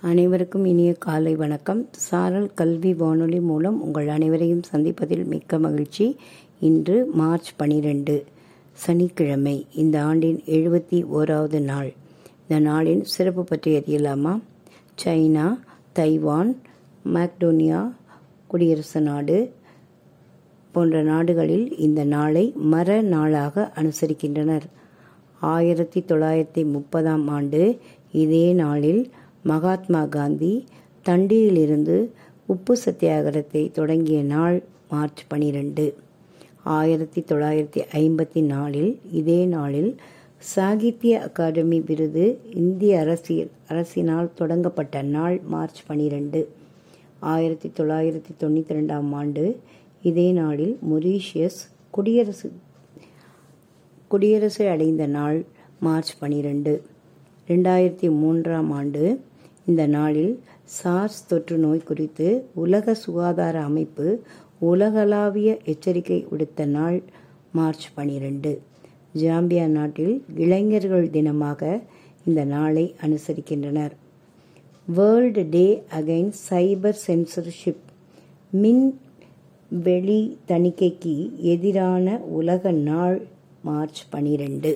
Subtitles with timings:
[0.00, 1.88] அனைவருக்கும் இனிய காலை வணக்கம்.
[1.90, 6.16] சாரல் கல்வி வானொலி மூலம் உங்கள் அனைவரையும் சந்திப்பதில் மிக்க மகிழ்ச்சி.
[6.60, 8.24] இன்று மார்ச் பனிரெண்டு
[8.72, 11.92] சனிக்கிழமை இந்த ஆண்டின் எழுபத்தி ஓராவது நாள்.
[12.48, 14.40] இந்த நாளின் சிறப்பு பற்றி அறியலாமா?
[15.04, 15.58] சைனா
[15.92, 16.56] தைவான்
[17.14, 17.92] மேக்டோனியா
[18.46, 19.52] குடியரசு நாடு
[20.72, 24.66] போன்ற நாடுகளில் இந்த நாளை மர நாளாக அனுசரிக்கின்றனர்.
[25.40, 27.78] ஆயிரத்தி தொள்ளாயிரத்தி முப்பதாம் ஆண்டு
[28.12, 29.10] இதே நாளில்
[29.50, 30.52] மகாத்மா காந்தி
[31.06, 31.96] தண்டியிலிருந்து
[32.52, 34.56] உப்பு சத்தியாகிரகத்தை தொடங்கிய நாள்
[34.90, 35.84] மார்ச் பனிரெண்டு.
[36.78, 39.90] ஆயிரத்தி தொள்ளாயிரத்தி ஐம்பத்தி நாலில் இதே நாளில்
[40.54, 46.40] சாகித்ய அகாடமி விருது இந்திய அரசியல் அரசினால் தொடங்கப்பட்ட நாள் மார்ச் பனிரெண்டு.
[47.32, 49.44] ஆயிரத்தி தொள்ளாயிரத்தி தொண்ணூற்றி ரெண்டாம் ஆண்டு
[50.02, 52.48] இதே நாளில் மொரீஷியஸ் குடியரசு
[54.10, 55.38] குடியரசு அடைந்த நாள்
[55.86, 56.74] மார்ச் பனிரெண்டு.
[57.48, 59.02] ரெண்டாயிரத்தி மூன்றாம் ஆண்டு
[59.68, 64.06] இந்த நாளில் சார்ஸ் தொற்று நோய் குறித்து உலக சுகாதார அமைப்பு
[64.60, 67.02] உலகளாவிய எச்சரிக்கை விடுத்த நாள்
[67.52, 68.52] மார்ச் பனிரெண்டு.
[69.14, 71.82] ஜாம்பியா நாட்டில் இளைஞர்கள் தினமாக
[72.24, 73.90] இந்த நாளை அனுசரிக்கின்றனர்.
[74.86, 77.84] World day against cyber censorship
[78.50, 79.00] மின்
[79.68, 83.26] வெளி தணிக்கைக்கு எதிரான உலக நாள்
[83.62, 84.72] மார்ச் பனிரெண்டு.